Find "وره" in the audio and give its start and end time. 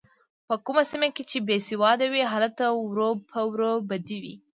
2.73-3.09, 3.49-3.71